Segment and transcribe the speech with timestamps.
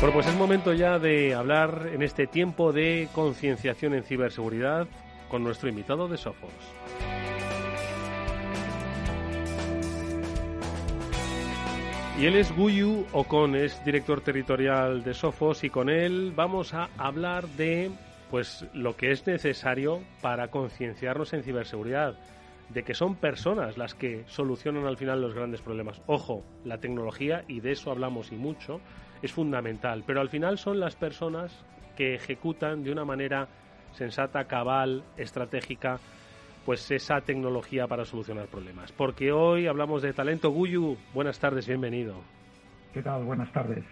[0.00, 4.86] Bueno, pues es momento ya de hablar en este tiempo de concienciación en ciberseguridad
[5.28, 6.52] con nuestro invitado de Sofos.
[12.20, 16.88] Y él es Guyu Ocon, es director territorial de Sofos y con él vamos a
[16.96, 17.90] hablar de
[18.30, 22.14] pues lo que es necesario para concienciarnos en ciberseguridad,
[22.68, 26.02] de que son personas las que solucionan al final los grandes problemas.
[26.06, 28.80] Ojo, la tecnología y de eso hablamos y mucho,
[29.22, 31.64] es fundamental, pero al final son las personas
[31.96, 33.48] que ejecutan de una manera
[33.92, 35.98] sensata, cabal, estratégica,
[36.64, 38.92] pues esa tecnología para solucionar problemas.
[38.92, 40.50] Porque hoy hablamos de talento.
[40.50, 42.22] Guyu, buenas tardes, bienvenido.
[42.92, 43.24] ¿Qué tal?
[43.24, 43.84] Buenas tardes.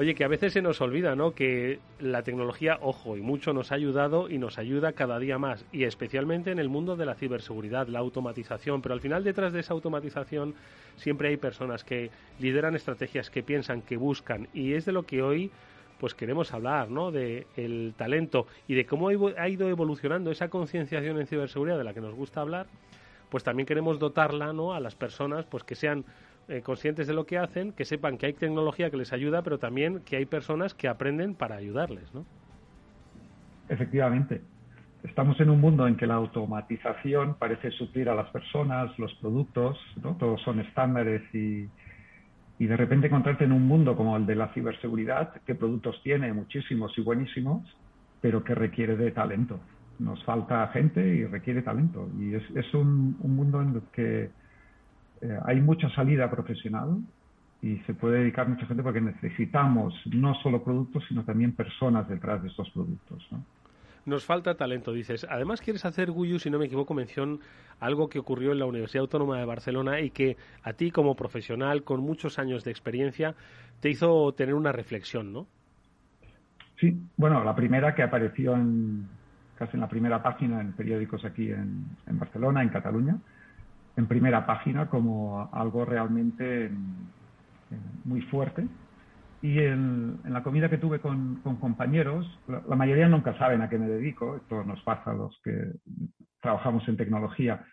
[0.00, 1.34] Oye, que a veces se nos olvida, ¿no?
[1.34, 5.66] Que la tecnología, ojo, y mucho nos ha ayudado y nos ayuda cada día más,
[5.72, 9.60] y especialmente en el mundo de la ciberseguridad, la automatización, pero al final detrás de
[9.60, 10.54] esa automatización
[10.96, 15.20] siempre hay personas que lideran estrategias, que piensan, que buscan, y es de lo que
[15.20, 15.50] hoy
[15.98, 17.10] pues queremos hablar, ¿no?
[17.10, 21.92] De el talento y de cómo ha ido evolucionando esa concienciación en ciberseguridad de la
[21.92, 22.68] que nos gusta hablar,
[23.28, 24.72] pues también queremos dotarla, ¿no?
[24.72, 26.06] A las personas, pues que sean
[26.48, 29.58] eh, conscientes de lo que hacen, que sepan que hay tecnología que les ayuda, pero
[29.58, 32.24] también que hay personas que aprenden para ayudarles, ¿no?
[33.68, 34.42] Efectivamente.
[35.04, 39.78] Estamos en un mundo en que la automatización parece suplir a las personas, los productos,
[40.02, 40.16] ¿no?
[40.16, 41.68] Todos son estándares y,
[42.58, 46.32] y de repente encontrarte en un mundo como el de la ciberseguridad, que productos tiene
[46.32, 47.62] muchísimos y buenísimos,
[48.20, 49.58] pero que requiere de talento.
[49.98, 52.08] Nos falta gente y requiere talento.
[52.18, 54.30] Y es, es un, un mundo en el que
[55.22, 56.98] eh, hay mucha salida profesional
[57.62, 62.42] y se puede dedicar mucha gente porque necesitamos no solo productos, sino también personas detrás
[62.42, 63.28] de estos productos.
[64.06, 65.26] Nos falta talento, dices.
[65.28, 67.40] Además, quieres hacer, Guyu, si no me equivoco, mención
[67.80, 71.84] algo que ocurrió en la Universidad Autónoma de Barcelona y que a ti, como profesional,
[71.84, 73.34] con muchos años de experiencia,
[73.80, 75.46] te hizo tener una reflexión, ¿no?
[76.78, 79.06] Sí, bueno, la primera que apareció en,
[79.56, 83.18] casi en la primera página en periódicos aquí en Barcelona, en Cataluña,
[84.00, 86.70] en primera página como algo realmente eh,
[88.04, 88.66] muy fuerte.
[89.42, 93.88] Y en, la comida que tuve con, compañeros, la, mayoría nunca saben a qué me
[93.88, 95.72] dedico, esto nos pasa a los que
[96.42, 97.64] trabajamos en tecnología,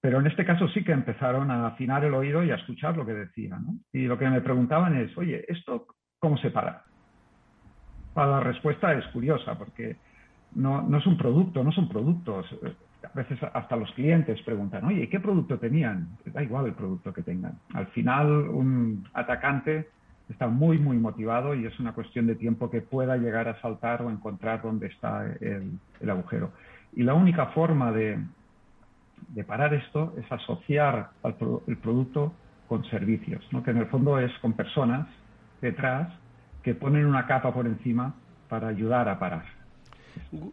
[0.00, 3.04] pero en este caso sí que empezaron a afinar el oído y a escuchar lo
[3.04, 3.58] que decía.
[3.92, 5.86] Y lo que me preguntaban es, oye, ¿esto
[6.18, 6.84] cómo se para?
[8.14, 9.96] la respuesta es curiosa, porque
[10.54, 12.46] no, no es un producto, no son productos
[13.02, 16.08] a veces hasta los clientes preguntan, oye, ¿qué producto tenían?
[16.26, 17.58] Da igual el producto que tengan.
[17.74, 19.88] Al final, un atacante
[20.28, 24.02] está muy, muy motivado y es una cuestión de tiempo que pueda llegar a saltar
[24.02, 25.78] o encontrar dónde está el,
[26.08, 26.52] agujero.
[26.94, 28.18] Y la única forma de,
[29.46, 31.10] parar esto es asociar
[31.66, 32.32] el producto
[32.68, 33.62] con servicios, ¿no?
[33.62, 35.06] que en el fondo es con personas
[35.60, 36.08] detrás
[36.62, 38.14] que ponen una capa por encima
[38.48, 39.59] para ayudar a parar.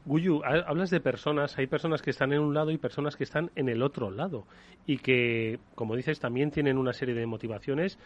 [0.05, 3.51] Guyu, hablas de personas, hay personas que están en un lado y personas que están
[3.55, 4.45] en el otro lado.
[4.85, 7.97] Y que, como dices, también tienen una serie de motivaciones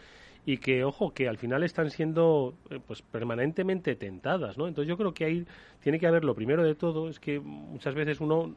[0.44, 4.66] y que, ojo, que al final están siendo eh, pues permanentemente tentadas, ¿no?
[4.66, 5.46] Entonces yo creo que ahí
[5.80, 8.54] tiene que haber, lo primero de todo, es que muchas veces uno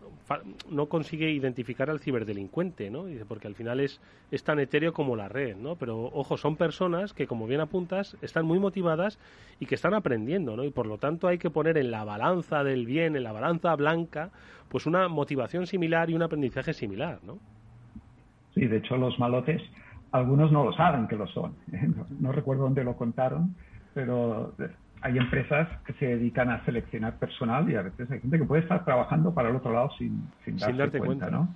[0.69, 3.05] no consigue identificar al ciberdelincuente, ¿no?
[3.27, 4.01] Porque al final es,
[4.31, 5.75] es tan etéreo como la red, ¿no?
[5.75, 9.19] Pero, ojo, son personas que, como bien apuntas, están muy motivadas
[9.59, 10.63] y que están aprendiendo, ¿no?
[10.63, 13.75] Y por lo tanto hay que poner en la balanza del bien, en la balanza
[13.75, 14.31] blanca,
[14.69, 17.37] pues una motivación similar y un aprendizaje similar, ¿no?
[18.55, 19.61] Sí, de hecho los malotes
[20.15, 21.53] algunos no lo saben que lo son.
[22.19, 23.55] No, recuerdo dónde lo contaron,
[23.93, 24.53] pero
[25.01, 28.63] hay empresas que se dedican a seleccionar personal y a veces hay gente que puede
[28.63, 31.49] estar trabajando para el otro lado sin, sin, darse cuenta, ¿no?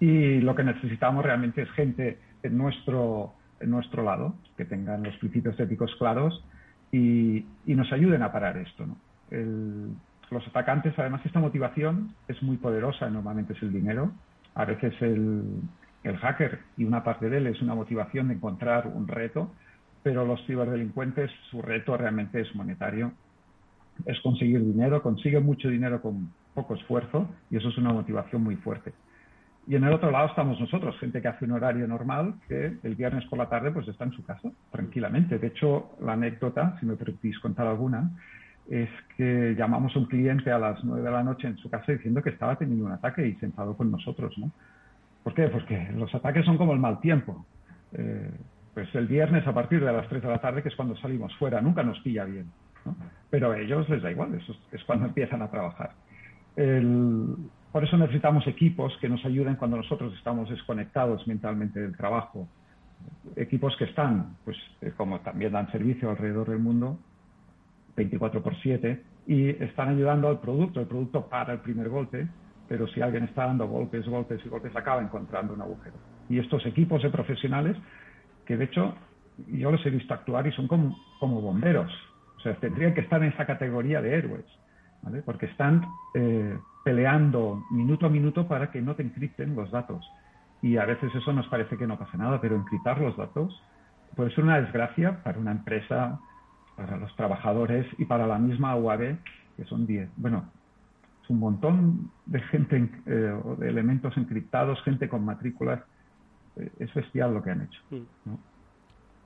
[0.00, 5.16] Y lo que necesitamos realmente es gente en nuestro, en nuestro lado, que tengan los
[5.16, 6.44] principios éticos claros
[6.92, 8.96] y, y nos ayuden a parar esto, ¿no?
[10.30, 14.12] los atacantes, además, esta motivación es muy poderosa, normalmente es el dinero,
[14.54, 15.42] a veces el,
[16.04, 19.50] el hacker y una parte de él es una motivación de encontrar un reto,
[20.02, 23.12] pero los ciberdelincuentes, su reto realmente es monetario,
[24.04, 28.56] es conseguir dinero, consiguen mucho dinero con poco esfuerzo y eso es una motivación muy
[28.56, 28.92] fuerte.
[29.66, 32.94] Y en el otro lado estamos nosotros, gente que hace un horario normal, que el
[32.96, 35.38] viernes por la tarde pues está en su casa, tranquilamente.
[35.38, 38.10] De hecho, la anécdota, si me permitís contar alguna,
[38.68, 41.92] es que llamamos a un cliente a las nueve de la noche en su casa
[41.92, 44.50] diciendo que estaba teniendo un ataque y se enfadó con nosotros, ¿no?
[45.24, 45.48] ¿Por qué?
[45.48, 47.44] Porque los ataques son como el mal tiempo.
[47.94, 48.30] Eh,
[48.74, 51.34] pues el viernes a partir de las 3 de la tarde, que es cuando salimos
[51.36, 52.50] fuera, nunca nos pilla bien.
[52.84, 52.94] ¿no?
[53.30, 55.92] Pero a ellos les da igual, eso es cuando empiezan a trabajar.
[57.72, 62.48] por eso necesitamos equipos que nos ayuden cuando nosotros estamos desconectados mentalmente del trabajo.
[63.36, 66.98] Equipos que están, pues eh, como también dan servicio alrededor del mundo,
[67.96, 70.80] 24 por 7, y están ayudando al producto.
[70.80, 72.26] El producto para el primer golpe,
[72.68, 75.96] pero si alguien está dando golpes, golpes y golpes, acaba encontrando un agujero.
[76.28, 77.76] Y estos equipos de profesionales,
[78.46, 78.94] que de hecho
[79.48, 81.92] yo los he visto actuar y son como, como bomberos,
[82.36, 84.44] o sea, tendrían que estar en esa categoría de héroes,
[85.02, 85.22] ¿vale?
[85.22, 85.84] porque están
[86.14, 90.08] eh, peleando minuto a minuto para que no te encripten los datos.
[90.62, 93.62] Y a veces eso nos parece que no pasa nada, pero encriptar los datos
[94.14, 96.20] puede ser una desgracia para una empresa,
[96.76, 99.16] para los trabajadores y para la misma UAB,
[99.56, 100.10] que son 10.
[100.16, 100.44] Bueno,
[101.24, 105.82] es un montón de gente eh, o de elementos encriptados, gente con matrículas.
[106.56, 107.80] Eh, es bestial lo que han hecho.
[107.90, 108.34] Mm.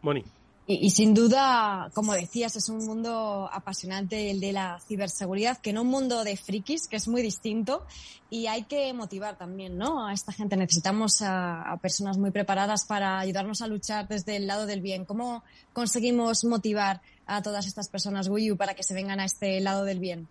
[0.03, 0.25] Moni.
[0.71, 5.81] Y, sin duda, como decías, es un mundo apasionante el de la ciberseguridad, que no
[5.81, 7.87] un mundo de frikis, que es muy distinto.
[8.29, 10.07] Y hay que motivar también, ¿no?
[10.07, 10.59] A esta gente.
[10.59, 15.07] Necesitamos a, personas muy preparadas para ayudarnos a luchar desde el lado del bien.
[15.07, 15.43] ¿Cómo
[15.73, 20.01] conseguimos motivar a todas estas personas, Guyu, para que se vengan a este lado del
[20.01, 20.29] bien?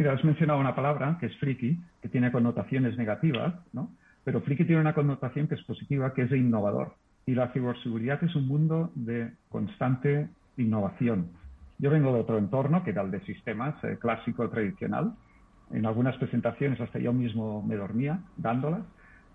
[0.00, 3.90] Mira, has mencionado una palabra que es friki, que tiene connotaciones negativas, ¿no?
[4.24, 6.94] Pero friki tiene una connotación que es positiva, que es de innovador.
[7.26, 11.28] Y la ciberseguridad es un mundo de constante innovación.
[11.76, 15.12] Yo vengo de otro entorno, que era el de sistemas eh, clásico, tradicional.
[15.70, 18.80] En algunas presentaciones hasta yo mismo me dormía dándolas,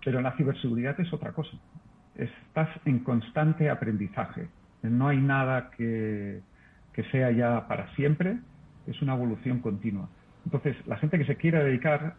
[0.04, 1.56] pero la ciberseguridad es otra cosa.
[2.16, 4.48] Estás en constante aprendizaje.
[4.82, 6.42] No hay nada que
[7.12, 8.40] sea ya para siempre,
[8.88, 10.08] es una evolución continua.
[10.46, 12.14] Entonces, la gente que se quiera dedicar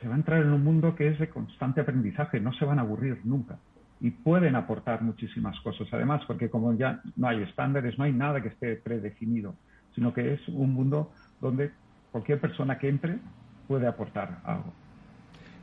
[0.00, 2.78] se va a entrar en un mundo que es de constante aprendizaje, no se van
[2.78, 3.58] a aburrir nunca.
[4.00, 8.40] Y pueden aportar muchísimas cosas, además, porque como ya no hay estándares, no hay nada
[8.40, 9.54] que esté predefinido,
[9.94, 11.72] sino que es un mundo donde
[12.12, 13.18] cualquier persona que entre
[13.66, 14.72] puede aportar algo.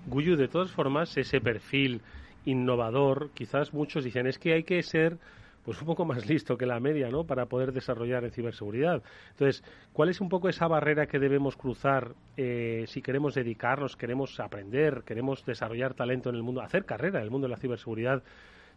[0.07, 2.01] Guyu, de todas formas, ese perfil
[2.45, 5.17] innovador, quizás muchos dicen, es que hay que ser
[5.63, 7.25] pues un poco más listo que la media, ¿no?
[7.25, 9.03] Para poder desarrollar en ciberseguridad.
[9.31, 9.63] Entonces,
[9.93, 15.03] ¿cuál es un poco esa barrera que debemos cruzar eh, si queremos dedicarnos, queremos aprender,
[15.05, 18.23] queremos desarrollar talento en el mundo, hacer carrera en el mundo de la ciberseguridad?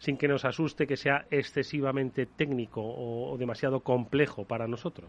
[0.03, 5.09] sin que nos asuste que sea excesivamente técnico o, demasiado complejo para nosotros?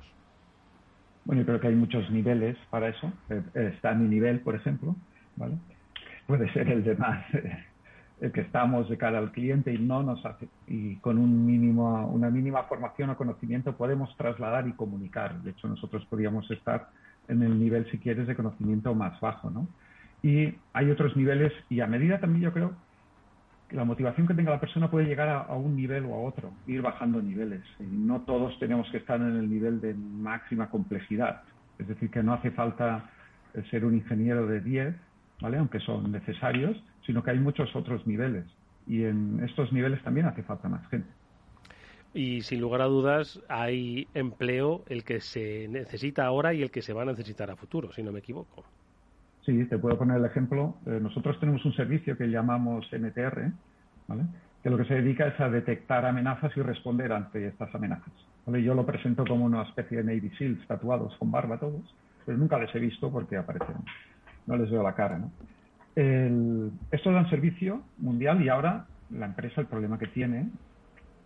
[1.25, 3.11] Bueno, yo creo que hay muchos niveles para eso.
[3.31, 3.41] Eh,
[3.73, 4.95] está mi nivel, por ejemplo,
[5.35, 5.55] ¿vale?
[6.27, 7.51] Puede ser el de más el
[8.31, 12.29] que estamos de cara al cliente y no nos hace, y con un mínimo, una
[12.29, 15.41] mínima formación o conocimiento podemos trasladar y comunicar.
[15.41, 16.87] De hecho, nosotros podríamos estar
[17.27, 19.67] en el nivel, si quieres, de conocimiento más bajo, ¿no?
[20.21, 22.73] Y hay otros niveles, y a medida también yo creo
[23.67, 26.53] que la motivación que tenga la persona puede llegar a, un nivel o a otro,
[26.65, 27.61] ir bajando niveles.
[27.79, 31.41] No todos tenemos que estar en el nivel de máxima complejidad.
[31.77, 33.09] Es decir, que no hace falta
[33.69, 34.95] ser un ingeniero de 10,
[35.41, 35.57] ¿vale?
[35.57, 38.45] Aunque son necesarios, sino que hay muchos otros niveles.
[38.87, 41.09] Y en estos niveles también hace falta más gente.
[42.13, 46.81] Y sin lugar a dudas hay empleo el que se necesita ahora y el que
[46.81, 48.63] se va a necesitar a futuro, si no me equivoco.
[49.45, 50.75] Sí, te puedo poner el ejemplo.
[50.85, 53.51] Eh, nosotros tenemos un servicio que llamamos NTR,
[54.07, 54.23] ¿vale?
[54.61, 58.13] que lo que se dedica es a detectar amenazas y responder ante estas amenazas.
[58.45, 58.63] ¿vale?
[58.63, 61.81] Yo lo presento como una especie de Navy SEALs tatuados con barba todos,
[62.25, 63.75] pero nunca les he visto porque aparecen,
[64.45, 65.17] no les veo la cara.
[65.17, 65.31] ¿no?
[65.95, 70.49] El, esto da un servicio mundial y ahora la empresa, el problema que tiene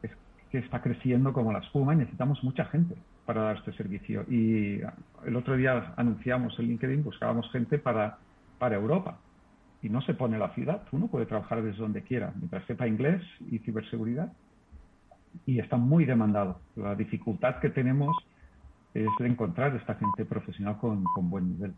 [0.03, 0.11] es
[0.51, 2.95] que está creciendo como la espuma y necesitamos mucha gente
[3.25, 4.25] para dar este servicio.
[4.29, 4.79] Y
[5.25, 8.17] el otro día anunciamos en LinkedIn, buscábamos gente para,
[8.57, 9.19] para Europa.
[9.81, 13.21] Y no se pone la ciudad, uno puede trabajar desde donde quiera, mientras sepa inglés
[13.51, 14.31] y ciberseguridad.
[15.45, 16.59] Y está muy demandado.
[16.75, 18.15] La dificultad que tenemos
[18.93, 21.73] es de encontrar esta gente profesional con, con buen nivel.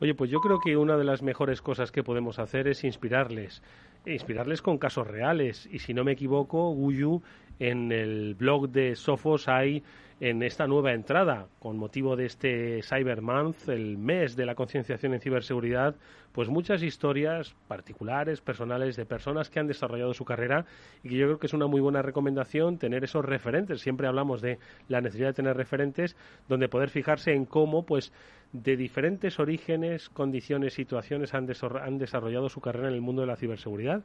[0.00, 3.62] Oye, pues yo creo que una de las mejores cosas que podemos hacer es inspirarles,
[4.06, 5.68] inspirarles con casos reales.
[5.72, 7.20] Y si no me equivoco, Guyu,
[7.58, 9.82] en el blog de Sofos hay
[10.20, 15.14] en esta nueva entrada, con motivo de este Cyber Month, el mes de la concienciación
[15.14, 15.94] en ciberseguridad,
[16.32, 20.66] pues muchas historias particulares, personales, de personas que han desarrollado su carrera
[21.04, 23.80] y que yo creo que es una muy buena recomendación tener esos referentes.
[23.80, 26.16] Siempre hablamos de la necesidad de tener referentes
[26.48, 28.12] donde poder fijarse en cómo, pues,
[28.52, 31.48] de diferentes orígenes, condiciones, situaciones han,
[31.80, 34.02] han desarrollado su carrera en el mundo de la ciberseguridad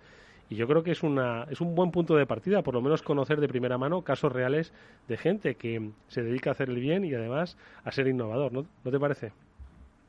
[0.50, 3.02] y yo creo que es, una, es un buen punto de partida, por lo menos
[3.02, 4.74] conocer de primera mano casos reales
[5.08, 8.66] de gente que se dedica a hacer el bien y además a ser innovador, ¿no,
[8.84, 9.32] ¿No te parece?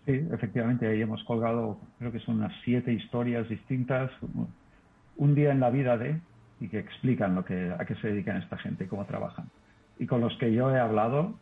[0.07, 4.11] Sí, efectivamente, ahí hemos colgado, creo que son unas siete historias distintas,
[5.17, 6.21] un día en la vida de,
[6.61, 9.49] y que explican lo que, a qué se dedican esta gente y cómo trabajan.
[9.99, 11.35] Y con los que yo he hablado,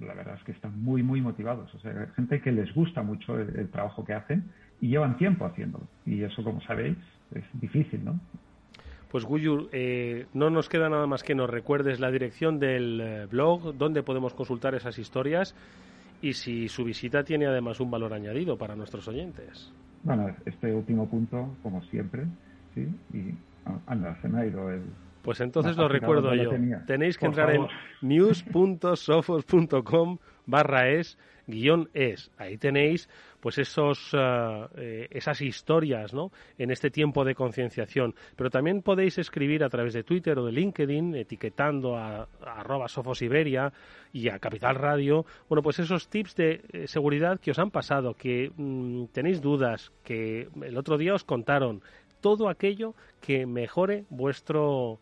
[0.00, 1.72] la verdad es que están muy, muy motivados.
[1.74, 4.44] O sea, gente que les gusta mucho el trabajo que hacen
[4.80, 5.86] y llevan tiempo haciéndolo.
[6.06, 6.96] Y eso, como sabéis,
[7.34, 8.18] es difícil, ¿no?
[9.10, 13.26] Pues Guyu, eh, no nos queda nada más que nos recuerdes la dirección del eh,
[13.26, 15.54] blog, donde podemos consultar esas historias
[16.22, 19.72] y si su visita tiene además un valor añadido para nuestros oyentes.
[20.04, 22.24] Bueno, este último punto, como siempre,
[22.74, 23.34] sí, y
[23.86, 24.82] anda, se me ha ido el...
[25.22, 26.50] Pues entonces lo recuerdo yo.
[26.86, 27.66] Tenéis que entrar en
[28.00, 32.30] news.sofos.com barra es guion es.
[32.38, 33.08] Ahí tenéis
[33.40, 36.30] pues esos, eh, eh, esas historias ¿no?
[36.58, 38.14] en este tiempo de concienciación.
[38.36, 43.22] Pero también podéis escribir a través de Twitter o de LinkedIn, etiquetando a, arroba Sofos
[43.22, 43.72] Iberia
[44.12, 48.14] y a Capital Radio, bueno, pues esos tips de eh, seguridad que os han pasado,
[48.14, 51.82] que mm, tenéis dudas, que el otro día os contaron,
[52.20, 55.00] todo aquello que mejore vuestro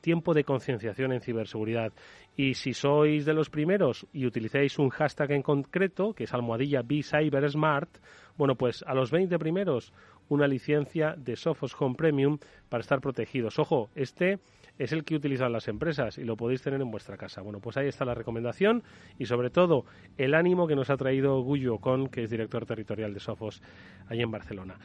[0.00, 1.92] tiempo de concienciación en ciberseguridad.
[2.36, 6.82] Y si sois de los primeros y utilizáis un hashtag en concreto, que es almohadilla
[6.82, 7.98] BeCyberSmart,
[8.36, 9.92] bueno, pues a los 20 primeros
[10.28, 13.58] una licencia de Sophos Home Premium para estar protegidos.
[13.58, 14.38] Ojo, este
[14.78, 17.42] es el que utilizan las empresas y lo podéis tener en vuestra casa.
[17.42, 18.82] Bueno, pues ahí está la recomendación
[19.18, 19.84] y sobre todo
[20.16, 23.62] el ánimo que nos ha traído Guyu Ocon, que es director territorial de Sophos
[24.08, 24.78] ahí en Barcelona.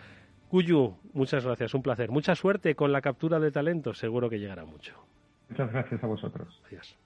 [0.51, 2.10] Guyu, muchas gracias, un placer.
[2.10, 4.96] Mucha suerte con la captura de talento, seguro que llegará mucho.
[5.50, 6.62] Muchas gracias a vosotros.
[6.68, 6.98] Adiós.